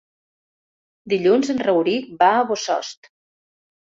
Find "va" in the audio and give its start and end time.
2.23-2.31